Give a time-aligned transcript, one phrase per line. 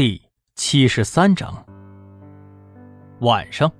[0.00, 0.18] 第
[0.54, 1.54] 七十三章。
[3.20, 3.70] 晚上，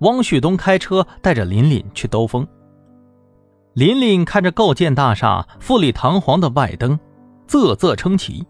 [0.00, 2.44] 汪旭东开车带着琳琳去兜风。
[3.74, 6.98] 琳琳看着构建大厦富丽堂皇的外灯，
[7.46, 8.44] 啧啧称奇，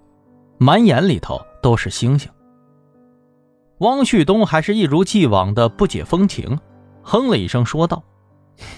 [0.57, 2.31] 满眼里头都是星星。
[3.81, 6.59] 汪旭东还是一如既往的不解风情，
[7.03, 8.03] 哼了一声说道：“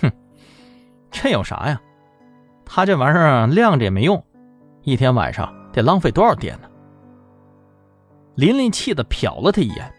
[0.03, 0.11] 哼，
[1.13, 1.81] 这有啥呀？
[2.65, 4.21] 他这玩意儿亮着也没用，
[4.83, 6.69] 一天晚上得浪费多少电呢？”
[8.35, 9.93] 琳琳气得瞟了他一眼，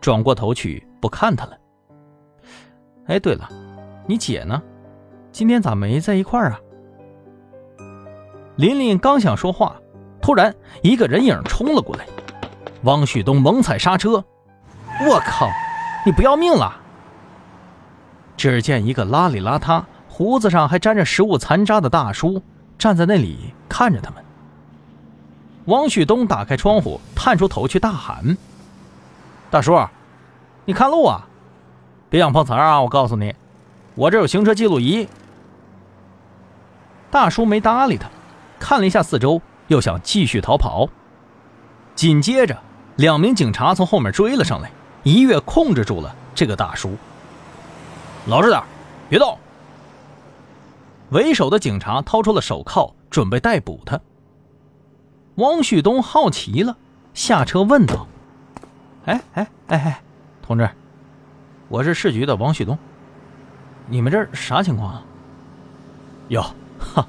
[0.00, 1.58] 转过头去不看他了。
[3.06, 3.48] 哎，对了，
[4.06, 4.62] 你姐呢？
[5.30, 6.60] 今天咋没在一块儿啊？
[8.56, 9.76] 琳琳刚想说话，
[10.22, 12.06] 突然一个人影冲了过来，
[12.84, 14.24] 汪旭东猛踩刹车，
[15.06, 15.50] 我靠，
[16.06, 16.80] 你不要命了！
[18.36, 22.40] 只见一个邋里邋遢、胡子上还沾着食物残渣的大叔
[22.78, 24.23] 站在那里看着他们。
[25.66, 28.36] 汪旭东打开窗户，探出头去大喊
[29.50, 29.78] ：“大叔，
[30.66, 31.26] 你看路啊！
[32.10, 32.82] 别想碰瓷儿啊！
[32.82, 33.34] 我告诉你，
[33.94, 35.08] 我这有行车记录仪。”
[37.10, 38.10] 大叔没搭理他，
[38.58, 40.88] 看了一下四周，又想继续逃跑。
[41.94, 42.58] 紧接着，
[42.96, 44.70] 两名警察从后面追了上来，
[45.02, 46.94] 一跃控制住了这个大叔。
[48.26, 48.62] 老实点，
[49.08, 49.38] 别动！
[51.10, 53.98] 为首的警察掏出了手铐，准备逮捕他。
[55.36, 56.76] 汪旭东好奇了，
[57.12, 58.06] 下车问道
[59.06, 60.02] ：“哎哎哎哎，
[60.46, 60.68] 同志，
[61.68, 62.78] 我是市局的汪旭东，
[63.88, 65.02] 你们这儿啥情况啊？”
[66.28, 66.44] 哟，
[66.78, 67.04] 哈，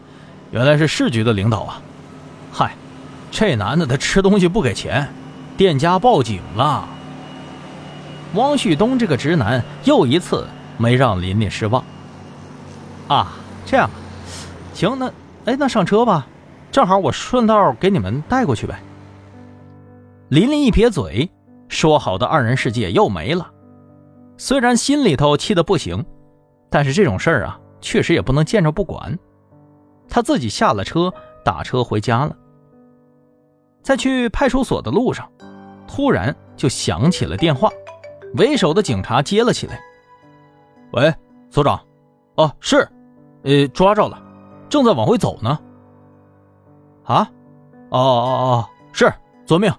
[0.52, 1.82] 原来是市局的领导啊！
[2.52, 2.76] 嗨，
[3.30, 5.08] 这男的他吃东西不给钱，
[5.56, 6.88] 店家报警了。
[8.34, 11.84] 汪旭东这个直男又一次没让琳琳失望。
[13.08, 13.34] 啊，
[13.68, 13.90] 这样，
[14.74, 15.12] 行，那
[15.46, 16.26] 哎，那上车吧。
[16.76, 18.78] 正好我顺道给你们带过去呗。
[20.28, 21.32] 琳琳一撇嘴，
[21.70, 23.50] 说好的二人世界又没了。
[24.36, 26.06] 虽然心里头气得不行，
[26.70, 29.18] 但是这种事儿啊，确实也不能见着不管。
[30.10, 31.10] 他自己下了车，
[31.46, 32.36] 打车回家了。
[33.82, 35.32] 在去派出所的路上，
[35.88, 37.70] 突然就响起了电话，
[38.34, 39.80] 为首的警察接了起来
[40.92, 41.16] ：“喂，
[41.50, 41.80] 所长，
[42.36, 42.86] 哦，是，
[43.44, 44.22] 呃，抓着了，
[44.68, 45.58] 正在往回走呢。”
[47.06, 47.30] 啊，
[47.90, 49.12] 哦哦哦，是，
[49.46, 49.72] 遵命。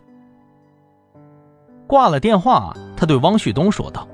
[1.87, 4.07] 挂了电话，他对汪旭东说道：“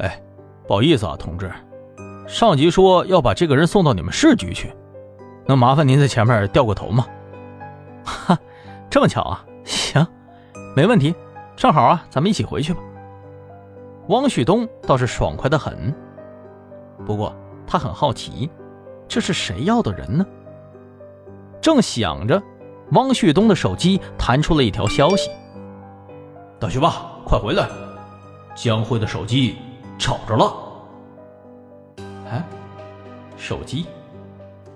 [0.00, 0.22] 哎，
[0.66, 1.50] 不好意思啊，同志，
[2.26, 4.74] 上级说要把这个人送到你们市局去，
[5.46, 7.06] 能麻烦您在前面掉个头吗？”
[8.04, 8.38] 哈，
[8.88, 10.06] 这么巧啊，行，
[10.74, 11.14] 没问题，
[11.56, 12.80] 正好啊，咱们一起回去吧。
[14.08, 15.94] 汪旭东倒是爽快的很，
[17.04, 17.34] 不过
[17.66, 18.50] 他很好奇，
[19.06, 20.26] 这是谁要的人呢？
[21.60, 22.42] 正想着，
[22.92, 25.30] 汪旭东的手机弹出了一条消息
[26.58, 26.94] ：“大学霸，
[27.24, 27.68] 快回来！
[28.54, 29.56] 江辉的手机
[29.98, 30.52] 找着了。”
[32.30, 32.44] 哎，
[33.36, 33.86] 手机，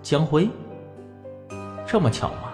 [0.03, 0.49] 江辉，
[1.87, 2.51] 这么巧吗？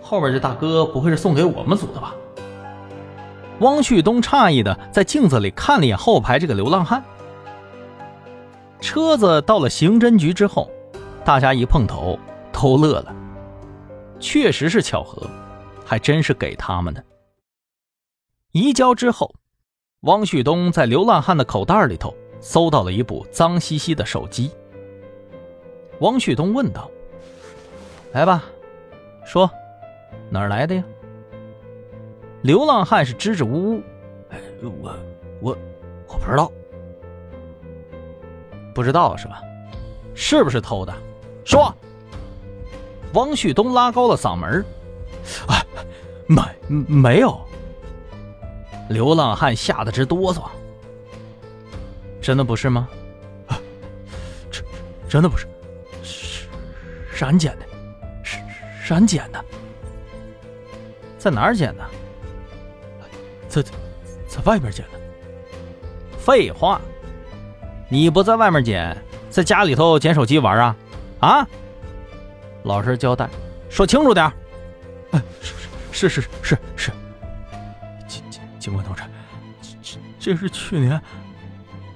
[0.00, 2.14] 后边这大哥不会是送给我们组的吧？
[3.60, 7.02] 汪旭东诧异的在镜子里看了一眼后排这个流浪汉。
[8.80, 10.68] 车子到了刑侦局之后，
[11.24, 12.18] 大家一碰头
[12.52, 13.14] 都乐了。
[14.22, 15.28] 确实是巧合，
[15.84, 17.04] 还真是给他们的。
[18.52, 19.34] 移交之后，
[20.02, 24.50] 汪旭东在流浪汉的口袋里头搜到了一部脏兮兮的手机。
[25.98, 26.88] 汪旭东问道
[28.14, 28.44] ：“来吧，
[29.26, 29.50] 说，
[30.30, 30.84] 哪儿来的呀？”
[32.42, 33.82] 流浪汉是支支吾吾
[34.80, 34.96] ：“我
[35.40, 35.58] 我
[36.06, 36.50] 我不知道，
[38.72, 39.42] 不知道是吧？
[40.14, 40.94] 是不是偷的？
[41.44, 41.74] 说。”
[43.14, 44.64] 汪旭东拉高了嗓门
[45.46, 45.64] 啊，
[46.26, 46.42] 没
[46.86, 47.40] 没有。”
[48.88, 50.42] 流浪汉吓得直哆嗦。
[52.20, 52.88] 真的不是吗？
[53.48, 53.58] 啊
[54.50, 54.64] 真
[55.08, 55.46] 真的不是，
[56.02, 56.46] 是
[57.12, 57.66] 是俺捡的，
[58.22, 58.38] 是
[58.82, 59.44] 是俺捡的。
[61.18, 61.84] 在哪儿捡的？
[63.48, 64.98] 在在外边捡的。
[66.18, 66.80] 废话，
[67.88, 68.96] 你不在外面捡，
[69.30, 70.76] 在家里头捡手机玩啊？
[71.20, 71.48] 啊？
[72.64, 73.28] 老实交代，
[73.68, 74.30] 说清楚点
[75.10, 75.22] 哎，
[75.90, 76.92] 是是是是是，
[78.06, 79.02] 警警警官同志，
[79.60, 81.00] 这这是去年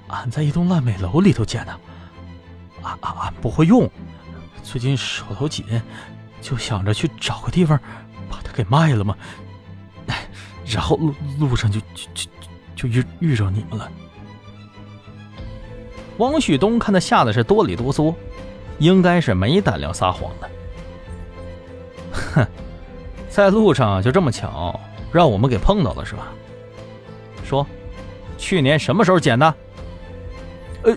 [0.07, 1.71] 俺在一栋烂尾楼里头捡的，
[2.83, 3.89] 俺俺俺不会用，
[4.61, 5.65] 最近手头紧，
[6.41, 7.79] 就想着去找个地方
[8.29, 9.15] 把它给卖了嘛。
[10.07, 10.27] 哎，
[10.65, 12.29] 然后路路上就就就
[12.75, 13.89] 就遇遇着你们了。
[16.17, 18.13] 汪旭东看他吓得是哆里哆嗦，
[18.79, 20.49] 应该是没胆量撒谎的。
[22.37, 22.47] 哼，
[23.29, 24.79] 在路上就这么巧，
[25.11, 26.31] 让我们给碰到了是吧？
[27.43, 27.65] 说，
[28.37, 29.53] 去年什么时候捡的？
[30.83, 30.95] 呃，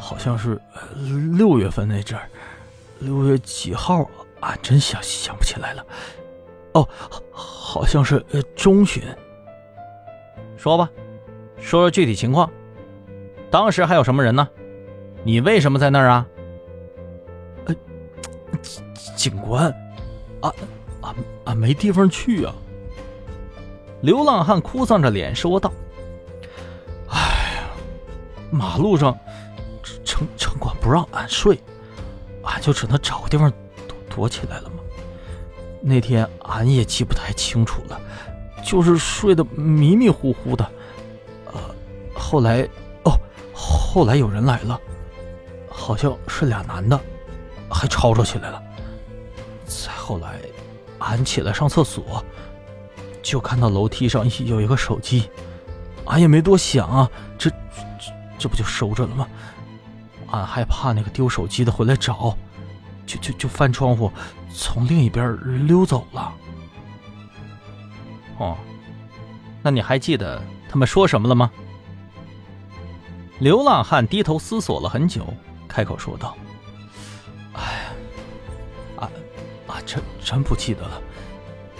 [0.00, 0.60] 好像是
[1.36, 2.28] 六月份那阵儿，
[3.00, 4.08] 六月几号？
[4.40, 5.86] 俺真想想不起来了。
[6.72, 6.88] 哦，
[7.30, 9.02] 好像是呃中旬。
[10.56, 10.90] 说吧，
[11.58, 12.50] 说说具体情况。
[13.50, 14.48] 当时还有什么人呢？
[15.24, 16.26] 你为什么在那儿啊？
[19.22, 19.72] 警官，
[20.40, 20.52] 俺
[21.00, 21.14] 俺
[21.44, 22.52] 俺没地方去啊。
[24.00, 25.72] 流浪汉哭丧着脸说道
[27.06, 27.18] ：“哎
[27.54, 27.70] 呀，
[28.50, 29.16] 马路上
[30.04, 31.56] 城城管不让俺睡，
[32.42, 33.48] 俺就只能找个地方
[33.86, 34.82] 躲躲起来了嘛。
[35.80, 38.00] 那天俺也记不太清楚了，
[38.64, 40.68] 就是睡得迷迷糊糊的。
[41.46, 41.60] 呃，
[42.12, 42.68] 后来
[43.04, 43.16] 哦，
[43.54, 44.80] 后来有人来了，
[45.70, 47.00] 好像是俩男的，
[47.70, 48.60] 还吵吵起来了。
[50.02, 50.40] 后来，
[50.98, 52.24] 俺起来上厕所。”
[53.22, 55.30] 就看到楼梯上有一个手机，
[56.06, 57.08] 俺也没多想啊，
[57.38, 57.56] 这这
[58.36, 59.28] 这不就收着了吗？
[60.32, 62.36] 俺害怕那个丢手机的回来找，
[63.06, 64.10] 就就就翻窗户
[64.52, 65.38] 从另一边
[65.68, 66.34] 溜走了。
[68.38, 68.56] 哦，
[69.62, 71.48] 那你还记得他们说什么了吗？
[73.38, 75.24] 流浪汉低头思索了很久，
[75.68, 76.36] 开口说道
[79.86, 81.02] ：“真真不记得了。”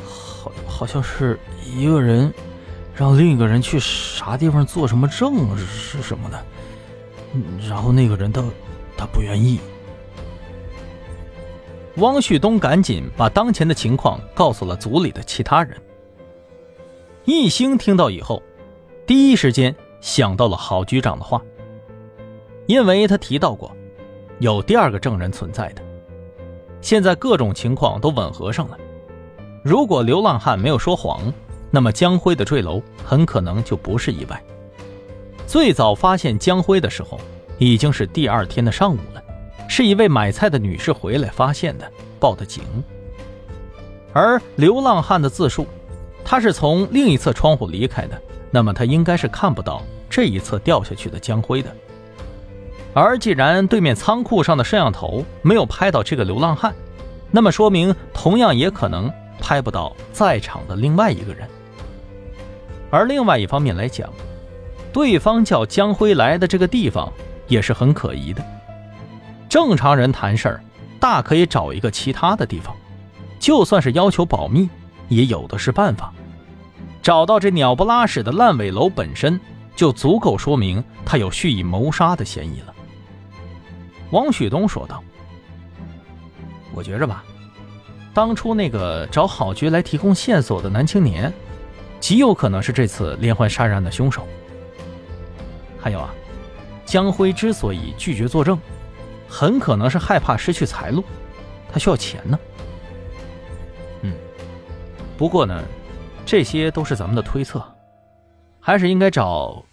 [0.05, 2.33] 好，好像是一个人
[2.95, 6.45] 让另一个人去啥地方做什么证是什么的，
[7.69, 8.43] 然后那个人他
[8.97, 9.61] 他不愿意。
[11.97, 15.81] 汪旭东赶紧把当前的情况告诉了组里的其他人。
[17.25, 18.43] 易兴听到以后，
[19.07, 21.41] 第一时间想到了郝局长的话，
[22.67, 23.71] 因为他提到过
[24.41, 25.83] 有第二个证人存在的，
[26.83, 28.77] 现在各种情况都吻合上了。
[29.65, 31.33] 如果流浪汉没有说谎，
[31.71, 34.43] 那么江辉的坠楼很可能就不是意外。
[35.47, 37.19] 最早发现江辉的时候，
[37.59, 39.23] 已经是第二天的上午了，
[39.69, 42.65] 是一位买菜的女士回来发现的，报的警。
[44.13, 45.67] 而流浪汉的自述，
[46.25, 48.21] 他是从另一侧窗户离开的，
[48.51, 51.75] 那么他应该是看不到这一侧掉下去的江辉的。
[52.95, 56.75] 而既然对面仓库上的摄像头没有拍到这个流浪汉，
[57.31, 59.13] 那么说明同样也可能。
[59.41, 61.49] 拍不到在场的另外一个人，
[62.93, 64.09] 而另外一方面来讲，
[64.93, 67.13] 对方叫江辉来的这个地方
[67.49, 68.41] 也是很可疑的。
[69.49, 70.61] 正常人谈事儿，
[71.01, 72.73] 大可以找一个其他的地方，
[73.41, 74.69] 就算是要求保密，
[75.09, 76.13] 也有的是办法。
[77.03, 79.41] 找到这鸟不拉屎的烂尾楼本身
[79.75, 82.73] 就足够说明他有蓄意谋杀的嫌疑了。
[84.13, 85.03] 王旭东说道
[86.73, 87.25] ：“我觉着吧。”
[88.15, 91.33] 当初那个找郝局来提供线索的男青年，
[91.99, 94.29] 极有可能是这次连环杀人案的凶手。
[95.81, 96.15] 还有啊，
[96.85, 98.59] 江辉之所以拒绝作证，
[99.27, 101.03] 很可能是害怕失去财路，
[101.73, 102.39] 他需要钱呢。
[104.03, 104.15] 嗯，
[105.17, 105.63] 不过呢，
[106.27, 107.65] 这些都是咱们的推测，
[108.61, 109.65] 还是应该找。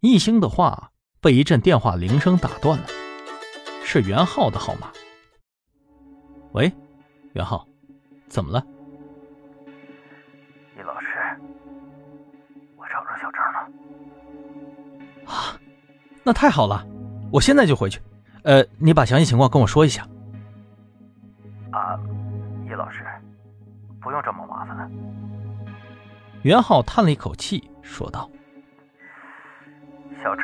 [0.00, 2.86] 易兴的话被一阵电话铃声打断了，
[3.84, 4.90] 是袁浩的号码。
[6.52, 6.72] 喂。
[7.32, 7.68] 袁浩，
[8.28, 8.64] 怎么了？
[10.74, 11.06] 易老师，
[12.78, 13.58] 我找着小郑了。
[15.26, 15.60] 啊，
[16.24, 16.86] 那太好了，
[17.30, 18.00] 我现在就回去。
[18.42, 20.08] 呃，你把详细情况跟我说一下。
[21.72, 22.00] 啊，
[22.64, 23.04] 易老师，
[24.00, 24.90] 不用这么麻烦。
[26.40, 28.30] 袁浩叹了一口气，说道
[30.24, 30.42] ：“小郑。”